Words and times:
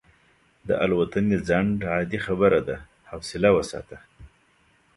د 0.67 0.69
الوتنې 0.83 1.37
ځنډ 1.47 1.77
عادي 1.91 2.19
خبره 2.25 2.59
ده، 2.67 2.77
حوصله 3.09 3.49
وساته. 3.57 3.97